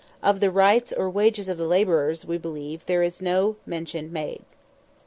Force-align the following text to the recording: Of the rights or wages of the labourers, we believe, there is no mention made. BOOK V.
Of 0.23 0.39
the 0.39 0.49
rights 0.49 0.91
or 0.91 1.11
wages 1.11 1.47
of 1.47 1.59
the 1.59 1.67
labourers, 1.67 2.25
we 2.25 2.39
believe, 2.39 2.87
there 2.87 3.03
is 3.03 3.21
no 3.21 3.57
mention 3.67 4.11
made. 4.11 4.39
BOOK 4.39 4.47
V. 4.49 4.55